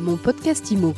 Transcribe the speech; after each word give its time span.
Mon 0.00 0.16
podcast 0.16 0.70
IMO. 0.70 0.94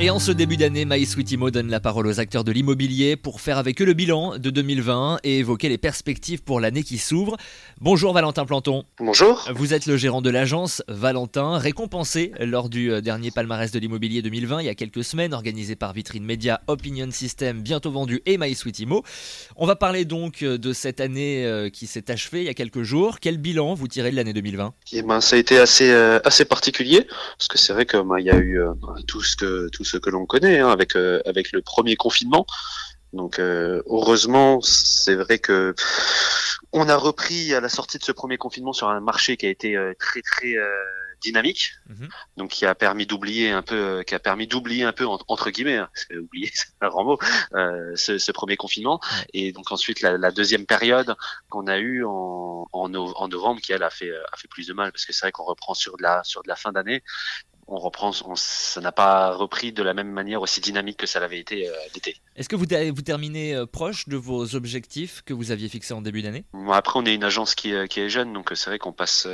Et 0.00 0.10
en 0.10 0.20
ce 0.20 0.30
début 0.30 0.56
d'année, 0.56 0.84
My 0.84 1.04
Sweet 1.04 1.32
Imo 1.32 1.50
donne 1.50 1.72
la 1.72 1.80
parole 1.80 2.06
aux 2.06 2.20
acteurs 2.20 2.44
de 2.44 2.52
l'immobilier 2.52 3.16
pour 3.16 3.40
faire 3.40 3.58
avec 3.58 3.82
eux 3.82 3.84
le 3.84 3.94
bilan 3.94 4.38
de 4.38 4.48
2020 4.48 5.18
et 5.24 5.38
évoquer 5.38 5.68
les 5.68 5.76
perspectives 5.76 6.40
pour 6.40 6.60
l'année 6.60 6.84
qui 6.84 6.98
s'ouvre. 6.98 7.36
Bonjour 7.80 8.12
Valentin 8.12 8.44
Planton. 8.44 8.84
Bonjour. 9.00 9.48
Vous 9.56 9.74
êtes 9.74 9.86
le 9.86 9.96
gérant 9.96 10.22
de 10.22 10.30
l'agence 10.30 10.84
Valentin, 10.86 11.58
récompensé 11.58 12.30
lors 12.38 12.68
du 12.68 12.92
euh, 12.92 13.00
dernier 13.00 13.32
palmarès 13.32 13.72
de 13.72 13.78
l'immobilier 13.80 14.22
2020 14.22 14.60
il 14.60 14.66
y 14.66 14.68
a 14.68 14.76
quelques 14.76 15.02
semaines, 15.02 15.34
organisé 15.34 15.74
par 15.74 15.92
Vitrine 15.92 16.24
Média, 16.24 16.60
Opinion 16.68 17.10
System, 17.10 17.60
bientôt 17.60 17.90
vendu 17.90 18.22
et 18.24 18.38
My 18.38 18.54
Sweet 18.54 18.78
Imo. 18.78 19.02
On 19.56 19.66
va 19.66 19.74
parler 19.74 20.04
donc 20.04 20.44
euh, 20.44 20.58
de 20.58 20.72
cette 20.72 21.00
année 21.00 21.44
euh, 21.44 21.70
qui 21.70 21.88
s'est 21.88 22.08
achevée 22.08 22.42
il 22.42 22.46
y 22.46 22.50
a 22.50 22.54
quelques 22.54 22.84
jours. 22.84 23.18
Quel 23.18 23.36
bilan 23.38 23.74
vous 23.74 23.88
tirez 23.88 24.12
de 24.12 24.16
l'année 24.16 24.32
2020 24.32 24.74
Eh 24.92 25.02
ben, 25.02 25.20
ça 25.20 25.34
a 25.34 25.40
été 25.40 25.58
assez, 25.58 25.92
assez 26.22 26.44
particulier 26.44 27.04
parce 27.36 27.48
que 27.48 27.58
c'est 27.58 27.72
vrai 27.72 27.84
qu'il 27.84 28.00
ben, 28.02 28.20
y 28.20 28.30
a 28.30 28.38
eu 28.38 28.60
tout 29.08 29.24
ce 29.24 29.34
que 29.34 29.68
tout 29.70 29.87
ce 29.88 29.96
que 29.96 30.10
l'on 30.10 30.26
connaît 30.26 30.60
hein, 30.60 30.68
avec 30.68 30.96
euh, 30.96 31.20
avec 31.24 31.52
le 31.52 31.62
premier 31.62 31.96
confinement. 31.96 32.46
Donc 33.12 33.38
euh, 33.38 33.82
heureusement, 33.86 34.60
c'est 34.60 35.14
vrai 35.14 35.38
que 35.38 35.74
on 36.72 36.88
a 36.88 36.96
repris 36.96 37.54
à 37.54 37.60
la 37.60 37.70
sortie 37.70 37.98
de 37.98 38.04
ce 38.04 38.12
premier 38.12 38.36
confinement 38.36 38.74
sur 38.74 38.88
un 38.88 39.00
marché 39.00 39.36
qui 39.38 39.46
a 39.46 39.48
été 39.48 39.76
euh, 39.76 39.94
très 39.98 40.20
très 40.20 40.54
dynamique, 41.20 41.72
mhm. 41.88 42.08
donc 42.36 42.50
qui 42.50 42.64
a 42.64 42.76
permis 42.76 43.04
d'oublier 43.04 43.50
un 43.50 43.62
peu, 43.62 44.04
qui 44.06 44.14
a 44.14 44.20
permis 44.20 44.46
d'oublier 44.46 44.84
un 44.84 44.92
peu 44.92 45.04
entre 45.04 45.50
guillemets, 45.50 45.78
hein, 45.78 45.88
oublier 46.16 46.48
c'est 46.54 46.68
un 46.80 46.88
grand 46.88 47.02
mot, 47.02 47.18
ce, 47.96 48.18
ce, 48.18 48.30
premier 48.30 48.56
confinement, 48.56 49.00
et 49.32 49.50
donc 49.50 49.72
ensuite 49.72 50.00
la, 50.00 50.16
la 50.16 50.30
deuxième 50.30 50.64
période 50.64 51.16
qu'on 51.48 51.66
a 51.66 51.78
eu 51.78 52.04
en, 52.04 52.68
en, 52.70 52.94
en, 52.94 53.28
novembre 53.28 53.60
qui 53.60 53.72
elle 53.72 53.82
a 53.82 53.90
fait 53.90 54.12
a 54.12 54.36
fait 54.36 54.46
plus 54.46 54.68
de 54.68 54.74
mal 54.74 54.92
parce 54.92 55.06
que 55.06 55.12
c'est 55.12 55.22
vrai 55.24 55.32
qu'on 55.32 55.42
reprend 55.42 55.74
sur 55.74 55.96
de 55.96 56.04
la 56.04 56.22
sur 56.22 56.44
de 56.44 56.48
la 56.48 56.54
fin 56.54 56.70
d'année 56.70 57.02
on 57.68 57.78
reprend, 57.78 58.12
ça 58.12 58.80
n'a 58.80 58.92
pas 58.92 59.34
repris 59.34 59.72
de 59.72 59.82
la 59.82 59.92
même 59.92 60.10
manière 60.10 60.40
aussi 60.40 60.60
dynamique 60.60 60.96
que 60.96 61.06
ça 61.06 61.20
l'avait 61.20 61.38
été 61.38 61.68
euh, 61.68 61.72
l'été. 61.94 62.16
Est-ce 62.34 62.48
que 62.48 62.56
vous, 62.56 62.64
vous 62.64 63.02
terminez 63.02 63.54
euh, 63.54 63.66
proche 63.66 64.08
de 64.08 64.16
vos 64.16 64.54
objectifs 64.54 65.22
que 65.26 65.34
vous 65.34 65.50
aviez 65.50 65.68
fixés 65.68 65.92
en 65.92 66.00
début 66.00 66.22
d'année? 66.22 66.44
Après, 66.72 66.98
on 66.98 67.04
est 67.04 67.14
une 67.14 67.24
agence 67.24 67.54
qui, 67.54 67.74
euh, 67.74 67.86
qui 67.86 68.00
est 68.00 68.08
jeune, 68.08 68.32
donc 68.32 68.50
c'est 68.54 68.70
vrai 68.70 68.78
qu'on 68.78 68.94
passe, 68.94 69.26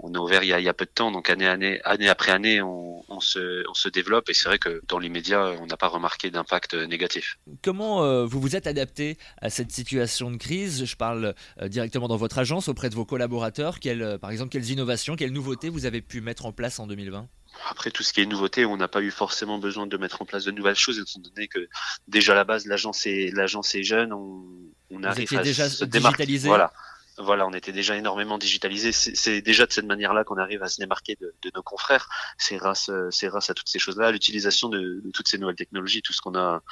on 0.00 0.12
est 0.12 0.18
ouvert 0.18 0.42
il 0.42 0.48
y, 0.48 0.52
a, 0.52 0.58
il 0.58 0.64
y, 0.64 0.68
a, 0.68 0.74
peu 0.74 0.86
de 0.86 0.90
temps, 0.90 1.12
donc 1.12 1.30
année, 1.30 1.46
année, 1.46 1.80
année 1.84 2.08
après 2.08 2.32
année, 2.32 2.60
on, 2.60 3.04
on, 3.08 3.20
se, 3.20 3.62
on 3.70 3.74
se 3.74 3.88
développe 3.88 4.28
et 4.28 4.34
c'est 4.34 4.48
vrai 4.48 4.58
que 4.58 4.82
dans 4.88 4.98
l'immédiat, 4.98 5.52
on 5.60 5.66
n'a 5.66 5.76
pas 5.76 5.88
remarqué 5.88 6.30
d'impact 6.30 6.74
négatif. 6.74 7.38
Comment 7.62 8.24
vous 8.26 8.40
vous 8.40 8.56
êtes 8.56 8.66
adapté 8.66 9.18
à 9.40 9.50
cette 9.50 9.70
situation 9.70 10.32
de 10.32 10.36
crise? 10.36 10.84
Je 10.84 10.96
parle 10.96 11.34
directement 11.62 12.08
dans 12.08 12.16
votre 12.16 12.38
agence, 12.38 12.68
auprès 12.68 12.90
de 12.90 12.96
vos 12.96 13.04
collaborateurs. 13.04 13.78
Quelles, 13.78 14.18
par 14.20 14.30
exemple, 14.30 14.50
quelles 14.50 14.70
innovations, 14.70 15.14
quelles 15.14 15.32
nouveautés 15.32 15.68
vous 15.68 15.86
avez 15.86 16.00
pu 16.00 16.20
mettre 16.20 16.46
en 16.46 16.52
place 16.52 16.80
en 16.80 16.87
2020 16.88 17.28
après 17.70 17.90
tout 17.90 18.02
ce 18.02 18.12
qui 18.12 18.20
est 18.20 18.26
nouveauté, 18.26 18.64
on 18.66 18.76
n'a 18.76 18.88
pas 18.88 19.00
eu 19.00 19.10
forcément 19.10 19.58
besoin 19.58 19.86
de 19.86 19.96
mettre 19.96 20.22
en 20.22 20.24
place 20.24 20.44
de 20.44 20.50
nouvelles 20.50 20.76
choses, 20.76 20.98
étant 20.98 21.20
donné 21.20 21.48
que 21.48 21.68
déjà 22.06 22.32
à 22.32 22.36
la 22.36 22.44
base 22.44 22.66
l'agence 22.66 23.06
est 23.06 23.34
l'agence 23.34 23.74
est 23.74 23.82
jeune, 23.82 24.12
on, 24.12 24.44
on 24.90 25.02
arrive 25.02 25.32
à 25.36 25.42
déjà 25.42 25.68
se 25.68 25.84
démarquer. 25.84 26.38
Voilà, 26.38 26.72
voilà, 27.18 27.46
on 27.46 27.52
était 27.52 27.72
déjà 27.72 27.96
énormément 27.96 28.38
digitalisé. 28.38 28.92
C'est 28.92 29.42
déjà 29.42 29.66
de 29.66 29.72
cette 29.72 29.86
manière-là 29.86 30.24
qu'on 30.24 30.38
arrive 30.38 30.62
à 30.62 30.68
se 30.68 30.80
démarquer 30.80 31.16
de, 31.20 31.34
de 31.42 31.50
nos 31.54 31.62
confrères. 31.62 32.08
C'est 32.38 32.56
grâce, 32.56 32.90
c'est 33.10 33.26
grâce 33.26 33.50
à 33.50 33.54
toutes 33.54 33.68
ces 33.68 33.78
choses-là, 33.78 34.12
l'utilisation 34.12 34.68
de, 34.68 35.00
de, 35.04 35.10
toutes 35.10 35.28
ces 35.28 35.38
nouvelles 35.38 35.56
technologies, 35.56 36.02
tout 36.02 36.12
ce 36.12 36.20
qu'on 36.20 36.36
a, 36.36 36.62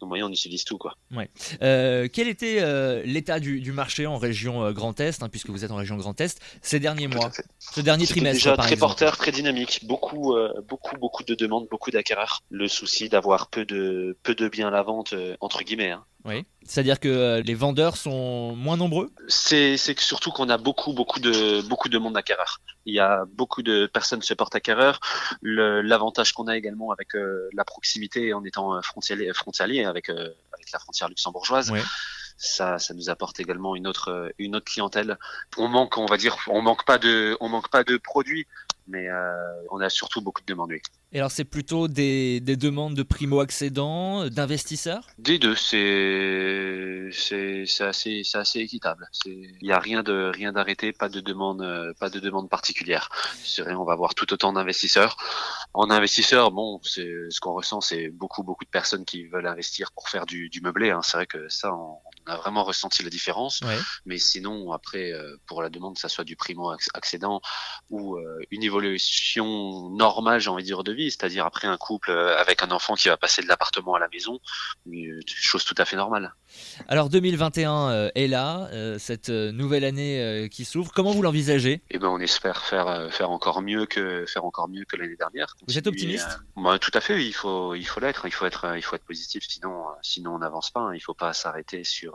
nos 0.00 0.08
moyens, 0.08 0.28
on 0.28 0.32
utilise 0.32 0.64
tout. 0.64 0.78
Quoi. 0.78 0.94
Ouais. 1.14 1.28
Euh, 1.62 2.08
quel 2.12 2.28
était 2.28 2.58
euh, 2.60 3.02
l'état 3.04 3.40
du, 3.40 3.60
du, 3.60 3.72
marché 3.72 4.06
en 4.06 4.18
région 4.18 4.64
euh, 4.64 4.72
Grand 4.72 4.98
Est, 5.00 5.22
hein, 5.22 5.28
puisque 5.28 5.50
vous 5.50 5.64
êtes 5.64 5.70
en 5.70 5.76
région 5.76 5.96
Grand 5.96 6.20
Est, 6.20 6.40
ces 6.62 6.80
derniers 6.80 7.08
mois, 7.08 7.30
ce 7.58 7.80
dernier 7.80 8.06
trimestre 8.06 8.44
Déjà 8.44 8.56
par 8.56 8.66
très 8.66 8.74
exemple. 8.74 8.90
porteur, 8.90 9.16
très 9.16 9.32
dynamique, 9.32 9.80
beaucoup, 9.84 10.34
beaucoup, 10.68 10.96
beaucoup 10.96 11.24
de 11.24 11.34
demandes, 11.34 11.66
beaucoup 11.70 11.90
d'acquéreurs. 11.90 12.42
Le 12.50 12.68
souci 12.68 13.08
d'avoir 13.08 13.48
peu 13.48 13.64
de, 13.64 14.16
peu 14.22 14.34
de 14.34 14.48
biens 14.48 14.68
à 14.68 14.70
la 14.70 14.82
vente, 14.82 15.14
entre 15.40 15.62
guillemets. 15.62 15.90
Hein. 15.90 16.04
Oui. 16.24 16.44
C'est-à-dire 16.64 17.00
que 17.00 17.08
euh, 17.08 17.42
les 17.42 17.54
vendeurs 17.54 17.96
sont 17.96 18.54
moins 18.54 18.76
nombreux 18.76 19.10
C'est 19.28 19.76
surtout 19.98 20.30
qu'on 20.30 20.48
a 20.48 20.58
beaucoup, 20.58 20.92
beaucoup 20.92 21.18
de, 21.18 21.62
beaucoup 21.62 21.88
de 21.88 21.98
monde 21.98 22.16
acquéreur. 22.16 22.60
Il 22.86 22.94
y 22.94 23.00
a 23.00 23.24
beaucoup 23.32 23.62
de 23.62 23.86
personnes 23.86 24.22
se 24.22 24.34
portent 24.34 24.54
acquéreurs. 24.54 25.00
L'avantage 25.42 26.32
qu'on 26.32 26.46
a 26.46 26.56
également 26.56 26.90
avec 26.92 27.14
euh, 27.14 27.48
la 27.54 27.64
proximité 27.64 28.32
en 28.34 28.44
étant 28.44 28.74
euh, 28.74 28.80
frontalier, 28.82 29.32
frontalier 29.32 29.84
avec, 29.84 30.10
euh, 30.10 30.28
avec 30.52 30.72
la 30.72 30.78
frontière 30.78 31.08
luxembourgeoise. 31.08 31.70
Oui. 31.70 31.80
Ça, 32.36 32.78
ça 32.78 32.94
nous 32.94 33.10
apporte 33.10 33.38
également 33.38 33.76
une 33.76 33.86
autre, 33.86 34.32
une 34.38 34.56
autre 34.56 34.64
clientèle. 34.64 35.18
On 35.58 35.68
manque, 35.68 35.98
on 35.98 36.06
va 36.06 36.16
dire, 36.16 36.36
on 36.48 36.62
manque 36.62 36.86
pas 36.86 36.96
de, 36.96 37.36
on 37.40 37.50
manque 37.50 37.68
pas 37.68 37.84
de 37.84 37.98
produits, 37.98 38.46
mais 38.88 39.08
euh, 39.08 39.32
on 39.70 39.80
a 39.80 39.88
surtout 39.88 40.20
beaucoup 40.20 40.40
de 40.40 40.46
demandes. 40.46 40.72
Et 41.12 41.18
alors, 41.18 41.32
c'est 41.32 41.44
plutôt 41.44 41.88
des, 41.88 42.38
des, 42.38 42.56
demandes 42.56 42.94
de 42.94 43.02
primo-accédants, 43.02 44.28
d'investisseurs? 44.28 45.08
Des 45.18 45.40
deux, 45.40 45.56
c'est 45.56 47.10
assez, 47.80 48.22
assez 48.34 48.60
équitable. 48.60 49.08
Il 49.24 49.58
n'y 49.60 49.72
a 49.72 49.80
rien 49.80 50.04
de 50.04 50.30
rien 50.32 50.52
d'arrêté, 50.52 50.92
pas 50.92 51.08
de 51.08 51.20
demande, 51.20 51.94
pas 51.98 52.10
de 52.10 52.20
demande 52.20 52.48
particulière. 52.48 53.08
Vrai, 53.58 53.74
on 53.74 53.84
va 53.84 53.94
avoir 53.94 54.14
tout 54.14 54.32
autant 54.32 54.52
d'investisseurs. 54.52 55.16
En 55.74 55.90
investisseurs, 55.90 56.52
bon, 56.52 56.78
ce 56.84 57.40
qu'on 57.40 57.54
ressent, 57.54 57.80
c'est 57.80 58.08
beaucoup 58.08 58.44
beaucoup 58.44 58.64
de 58.64 58.70
personnes 58.70 59.04
qui 59.04 59.26
veulent 59.26 59.48
investir 59.48 59.90
pour 59.92 60.08
faire 60.08 60.26
du, 60.26 60.48
du 60.48 60.60
meublé. 60.60 60.90
Hein. 60.90 61.00
C'est 61.02 61.16
vrai 61.16 61.26
que 61.26 61.48
ça, 61.48 61.74
on, 61.74 61.98
on, 62.26 62.30
a 62.30 62.36
vraiment 62.36 62.64
ressenti 62.64 63.02
la 63.02 63.10
différence. 63.10 63.60
Ouais. 63.62 63.78
Mais 64.06 64.18
sinon, 64.18 64.72
après, 64.72 65.12
euh, 65.12 65.36
pour 65.46 65.62
la 65.62 65.70
demande, 65.70 65.94
que 65.94 66.00
ça 66.00 66.08
soit 66.08 66.24
du 66.24 66.36
primo-accédant 66.36 67.40
ou 67.90 68.16
euh, 68.16 68.38
une 68.50 68.62
évolution 68.62 69.90
normale, 69.90 70.40
j'ai 70.40 70.50
envie 70.50 70.62
de 70.62 70.66
dire, 70.66 70.84
de 70.84 70.92
vie 70.92 71.10
c'est-à-dire 71.10 71.44
après 71.44 71.66
un 71.66 71.76
couple 71.76 72.10
avec 72.10 72.62
un 72.62 72.70
enfant 72.70 72.94
qui 72.94 73.08
va 73.08 73.16
passer 73.16 73.42
de 73.42 73.48
l'appartement 73.48 73.94
à 73.94 73.98
la 73.98 74.08
maison, 74.08 74.38
chose 75.26 75.64
tout 75.64 75.74
à 75.78 75.84
fait 75.84 75.96
normale. 75.96 76.34
Alors 76.88 77.08
2021 77.08 78.10
est 78.14 78.26
là, 78.26 78.68
cette 78.98 79.28
nouvelle 79.28 79.84
année 79.84 80.48
qui 80.50 80.64
s'ouvre. 80.64 80.92
Comment 80.92 81.12
vous 81.12 81.22
l'envisagez? 81.22 81.82
Eh 81.90 81.98
ben, 81.98 82.08
on 82.08 82.18
espère 82.20 82.64
faire 82.64 83.12
faire 83.12 83.30
encore 83.30 83.62
mieux 83.62 83.86
que 83.86 84.24
faire 84.26 84.44
encore 84.44 84.68
mieux 84.68 84.84
que 84.84 84.96
l'année 84.96 85.16
dernière. 85.16 85.56
Vous 85.66 85.78
êtes 85.78 85.86
optimiste? 85.86 86.40
bah, 86.56 86.78
Tout 86.78 86.90
à 86.94 87.00
fait. 87.00 87.24
Il 87.24 87.32
faut 87.32 87.74
il 87.74 87.86
faut 87.86 88.00
l'être. 88.00 88.26
Il 88.26 88.32
faut 88.32 88.46
être 88.46 88.76
il 88.76 88.82
faut 88.82 88.96
être 88.96 89.04
positif. 89.04 89.44
Sinon 89.48 89.84
sinon 90.02 90.34
on 90.34 90.38
n'avance 90.38 90.70
pas. 90.70 90.90
Il 90.94 91.00
faut 91.00 91.14
pas 91.14 91.32
s'arrêter 91.32 91.84
sur 91.84 92.09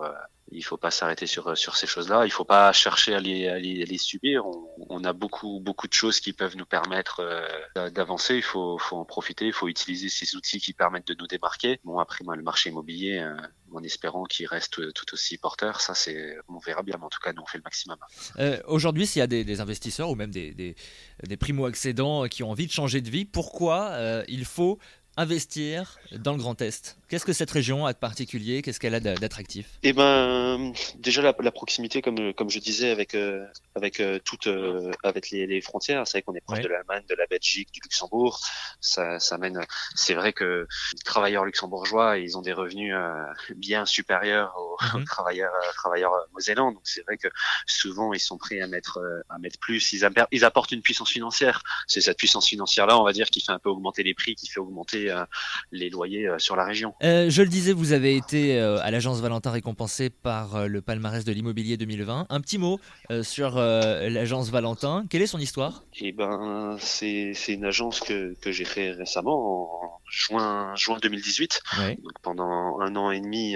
il 0.52 0.64
faut 0.64 0.78
pas 0.78 0.92
s'arrêter 0.92 1.26
sur 1.26 1.58
sur 1.58 1.76
ces 1.76 1.88
choses-là. 1.88 2.26
Il 2.26 2.32
faut 2.32 2.46
pas 2.46 2.72
chercher 2.72 3.16
à 3.16 3.20
les, 3.20 3.48
à 3.48 3.58
les, 3.58 3.98
subir. 3.98 4.46
On, 4.90 5.04
a 5.04 5.14
beaucoup 5.14 5.60
beaucoup 5.60 5.88
de 5.88 5.94
choses 5.94 6.20
qui 6.20 6.34
peuvent 6.34 6.56
nous 6.56 6.66
permettre 6.66 7.22
euh, 7.22 7.90
d'avancer. 7.90 8.36
Il 8.36 8.44
faut, 8.44 8.78
faut 8.78 8.98
en 8.98 9.06
profiter. 9.06 9.48
Il 9.48 9.54
faut 9.54 9.68
utiliser 9.68 10.10
ces 10.10 10.36
outils 10.36 10.60
qui 10.60 10.74
permettent 10.74 11.08
de 11.08 11.16
nous 11.20 11.28
démarquer. 11.28 11.80
Bon 11.84 11.98
après 12.00 12.24
moi 12.24 12.36
le 12.36 12.44
marché 12.44 12.70
immobilier, 12.70 13.20
euh, 13.20 13.36
en 13.74 13.84
espérant 13.84 14.26
qu'il 14.26 14.46
reste 14.48 14.94
tout 14.94 15.14
aussi 15.14 15.38
porteur, 15.38 15.82
ça 15.82 15.96
c'est 15.96 16.38
on 16.48 16.60
verra 16.60 16.84
bien. 16.84 16.96
Mais 17.00 17.06
en 17.06 17.10
tout 17.10 17.22
cas 17.24 17.34
nous 17.34 17.42
on 17.42 17.48
fait 17.48 17.58
le 17.58 17.64
maximum. 17.64 17.98
Euh, 18.38 18.62
Aujourd'hui 18.68 19.08
s'il 19.08 19.22
y 19.22 19.24
a 19.24 19.28
des, 19.28 19.62
investisseurs 19.62 20.10
ou 20.10 20.16
même 20.16 20.32
des, 20.32 20.54
des, 20.54 20.76
des 21.24 21.38
primo 21.38 21.66
accédants 21.66 22.28
qui 22.28 22.44
ont 22.44 22.52
envie 22.52 22.68
de 22.68 22.72
changer 22.72 23.02
de 23.02 23.10
vie, 23.10 23.26
pourquoi 23.26 23.90
euh, 23.92 24.24
il 24.28 24.46
faut 24.46 24.80
investir 25.18 25.98
dans 26.12 26.32
le 26.34 26.38
Grand 26.38 26.62
Est 26.62 26.98
Qu'est-ce 27.08 27.26
que 27.26 27.34
cette 27.34 27.52
région 27.52 27.86
a 27.86 27.94
de 27.94 27.98
particulier? 28.00 28.62
Qu'est-ce 28.64 28.80
qu'elle 28.80 28.96
a 28.96 29.00
d'attractif? 29.00 29.68
Eh 29.84 29.94
ben, 29.94 30.74
déjà 30.98 31.22
la, 31.22 31.36
la, 31.40 31.52
proximité, 31.52 32.02
comme 32.02 32.34
comme 32.34 32.50
je 32.50 32.58
disais, 32.60 32.90
avec 32.90 33.14
euh, 33.14 33.46
avec 33.76 34.00
euh, 34.00 34.18
toutes 34.26 34.48
euh, 34.48 34.92
avec 35.04 35.30
les, 35.30 35.46
les 35.46 35.62
frontières. 35.62 36.06
C'est 36.08 36.18
vrai 36.18 36.22
qu'on 36.24 36.34
est 36.34 36.42
proche 36.42 36.58
Ouais. 36.58 36.64
de 36.64 36.68
l'Allemagne, 36.70 37.04
de 37.08 37.14
la 37.16 37.28
Belgique, 37.28 37.70
du 37.72 37.80
Luxembourg. 37.84 38.40
Ça, 38.82 39.20
ça 39.20 39.38
mène. 39.38 39.62
C'est 39.94 40.16
vrai 40.16 40.34
que 40.34 40.68
les 40.94 41.00
travailleurs 41.04 41.46
luxembourgeois, 41.46 42.18
ils 42.18 42.38
ont 42.38 42.42
des 42.42 42.54
revenus 42.54 42.94
euh, 42.96 43.14
bien 43.56 43.86
supérieurs 43.86 44.54
aux, 44.58 44.78
aux 44.96 45.00
Mhm. 45.00 45.06
travailleurs 45.06 45.54
euh, 45.54 45.72
travailleurs 45.76 46.14
mosellans. 46.34 46.72
Donc 46.72 46.82
c'est 46.86 47.04
vrai 47.04 47.18
que 47.18 47.28
souvent 47.68 48.14
ils 48.14 48.20
sont 48.20 48.38
prêts 48.40 48.62
à 48.62 48.68
mettre 48.68 48.98
euh, 48.98 49.22
à 49.30 49.38
mettre 49.38 49.60
plus. 49.60 49.94
Ils 49.94 50.44
apportent 50.44 50.72
une 50.72 50.82
puissance 50.82 51.12
financière. 51.12 51.62
C'est 51.88 52.02
cette 52.02 52.18
puissance 52.18 52.48
financière 52.48 52.88
là, 52.88 53.00
on 53.00 53.04
va 53.04 53.14
dire, 53.14 53.30
qui 53.30 53.42
fait 53.42 53.52
un 53.52 53.60
peu 53.60 53.70
augmenter 53.70 54.02
les 54.02 54.16
prix, 54.16 54.34
qui 54.36 54.48
fait 54.48 54.60
augmenter 54.60 55.05
euh, 55.10 55.26
les 55.72 55.90
loyers 55.90 56.28
euh, 56.28 56.40
sur 56.40 56.56
la 56.56 56.64
région. 56.64 56.94
Euh, 57.04 57.30
je 57.30 57.42
le 57.42 57.48
disais, 57.48 57.74
vous 57.74 57.94
avez 57.94 58.16
été 58.16 58.60
à 58.60 58.92
l'agence 58.92 59.22
Valentin 59.22 59.52
récompensé 59.52 60.10
par 60.10 60.68
le 60.68 60.82
palmarès 60.82 61.24
de 61.26 61.32
l'immobilier 61.32 61.78
2020. 61.78 62.28
Un 62.30 62.42
petit 62.42 62.58
mot 62.58 62.80
sur 63.22 63.56
l'agence 63.56 64.50
Valentin. 64.50 65.06
Quelle 65.10 65.22
est 65.22 65.28
son 65.28 65.40
histoire? 65.40 65.84
Eh 66.00 66.12
ben, 66.12 66.78
c'est 66.80 67.34
une 67.48 67.66
agence 67.66 68.00
que, 68.00 68.36
que 68.42 68.52
j'ai 68.52 68.64
créée 68.64 68.92
récemment 68.92 69.84
en 69.84 70.00
juin 70.08 70.76
juin 70.76 70.98
2018. 71.02 71.62
ouais. 71.80 71.98
Donc 72.02 72.14
pendant 72.22 72.80
un 72.80 72.96
an 72.96 73.12
et 73.12 73.20
demi, 73.20 73.56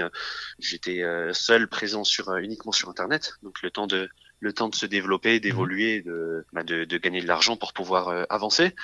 j'étais 0.60 1.04
seul 1.34 1.68
présent 1.68 2.04
sur 2.04 2.36
uniquement 2.38 2.72
sur 2.72 2.90
internet. 2.90 3.34
Donc 3.44 3.62
le 3.62 3.72
temps 3.72 3.88
de 3.88 4.10
le 4.40 4.54
temps 4.54 4.70
de 4.70 4.76
se 4.76 4.86
développer, 4.86 5.40
d'évoluer, 5.40 6.02
de, 6.02 6.46
bah, 6.54 6.64
de, 6.64 6.86
de, 6.86 6.98
gagner 6.98 7.22
de 7.22 7.28
l'argent 7.28 7.58
pour 7.58 7.74
pouvoir 7.74 8.10
euh, 8.10 8.24
avancer. 8.30 8.76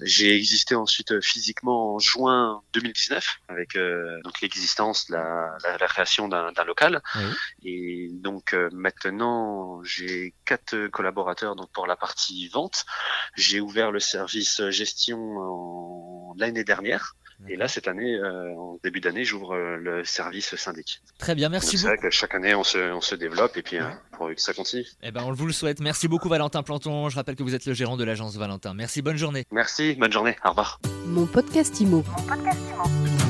J'ai 0.00 0.34
existé 0.36 0.74
ensuite 0.74 1.20
physiquement 1.20 1.94
en 1.94 1.98
juin 1.98 2.62
2019 2.72 3.40
avec 3.48 3.76
donc 4.24 4.40
l'existence, 4.40 5.08
la, 5.08 5.56
la, 5.64 5.78
la, 5.78 5.86
création 5.86 6.28
d'un 6.28 6.64
local. 6.64 7.02
Et 7.64 8.08
donc 8.12 8.54
maintenant 8.72 9.82
j'ai 9.84 10.34
quatre 10.44 10.88
collaborateurs 10.88 11.56
donc 11.56 11.70
pour 11.72 11.86
la 11.86 11.96
partie 11.96 12.48
vente. 12.48 12.84
J'ai 13.36 13.60
ouvert 13.60 13.90
le 13.90 14.00
service 14.00 14.68
gestion 14.70 16.34
l'année 16.36 16.64
dernière. 16.64 17.14
Et 17.48 17.56
là, 17.56 17.68
cette 17.68 17.88
année, 17.88 18.14
euh, 18.14 18.54
en 18.56 18.78
début 18.82 19.00
d'année, 19.00 19.24
j'ouvre 19.24 19.54
euh, 19.54 19.76
le 19.76 20.04
service 20.04 20.54
syndic. 20.56 21.02
Très 21.18 21.34
bien, 21.34 21.48
merci 21.48 21.76
beaucoup. 21.76 21.78
C'est 21.78 21.86
vrai 21.86 21.96
que 21.98 22.10
chaque 22.10 22.34
année, 22.34 22.54
on 22.54 22.64
se, 22.64 22.78
on 22.92 23.00
se 23.00 23.14
développe 23.14 23.56
et 23.56 23.62
puis 23.62 23.78
euh, 23.78 23.88
pour 24.12 24.28
que 24.28 24.40
ça 24.40 24.52
continue. 24.54 24.86
Eh 25.02 25.10
ben, 25.10 25.22
on 25.24 25.32
vous 25.32 25.46
le 25.46 25.52
souhaite. 25.52 25.80
Merci 25.80 26.08
beaucoup, 26.08 26.28
Valentin 26.28 26.62
Planton. 26.62 27.08
Je 27.08 27.16
rappelle 27.16 27.36
que 27.36 27.42
vous 27.42 27.54
êtes 27.54 27.66
le 27.66 27.74
gérant 27.74 27.96
de 27.96 28.04
l'agence 28.04 28.36
Valentin. 28.36 28.74
Merci, 28.74 29.02
bonne 29.02 29.16
journée. 29.16 29.44
Merci, 29.50 29.94
bonne 29.94 30.12
journée. 30.12 30.36
Au 30.44 30.50
revoir. 30.50 30.80
Mon 31.06 31.26
podcast 31.26 31.80
Imo. 31.80 32.04
Mon 32.16 32.22
podcast 32.22 32.58
Imo. 32.70 33.21